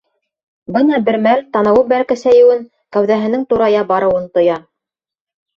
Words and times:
Бына 0.77 0.99
бер 1.09 1.17
мәл 1.25 1.43
танауы 1.57 1.83
бәләкәсәйеүен, 1.91 2.63
кәүҙәһенең 2.97 3.47
турая 3.53 3.85
барыуын 3.93 4.29
тоя. 4.39 4.61